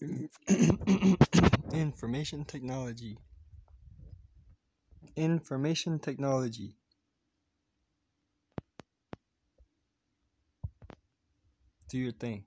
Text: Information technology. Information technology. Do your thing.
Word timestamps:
Information 1.72 2.44
technology. 2.44 3.18
Information 5.16 5.98
technology. 5.98 6.76
Do 11.88 11.98
your 11.98 12.12
thing. 12.12 12.44